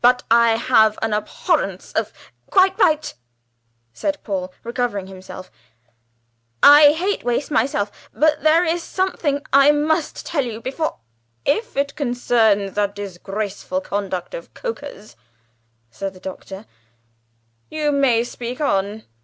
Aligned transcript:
But 0.00 0.22
I 0.30 0.52
have 0.54 1.00
an 1.02 1.12
abhorrence 1.12 1.92
of" 1.94 2.12
"Quite 2.52 2.78
right," 2.78 3.12
said 3.92 4.22
Paul, 4.22 4.54
recovering 4.62 5.08
himself; 5.08 5.50
"I 6.62 6.92
hate 6.92 7.24
waste 7.24 7.50
myself, 7.50 7.90
but 8.14 8.44
there 8.44 8.62
is 8.64 8.84
something 8.84 9.44
I 9.52 9.72
must 9.72 10.24
tell 10.24 10.44
you 10.44 10.60
before" 10.60 10.98
"If 11.58 11.76
it 11.76 11.96
concerns 11.96 12.74
that 12.74 12.94
disgraceful 12.94 13.80
conduct 13.80 14.32
of 14.32 14.54
Coker's," 14.54 15.16
said 15.90 16.14
the 16.14 16.20
Doctor, 16.20 16.66
"you 17.68 17.90
may 17.90 18.22
speak 18.22 18.60
on. 18.60 19.02